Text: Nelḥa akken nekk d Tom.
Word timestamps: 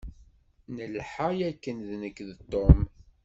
Nelḥa 0.75 1.29
akken 1.49 1.77
nekk 2.01 2.17
d 2.27 2.29
Tom. 2.51 2.79